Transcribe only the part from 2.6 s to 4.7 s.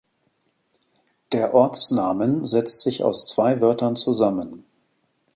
sich aus zwei Wörtern zusammen.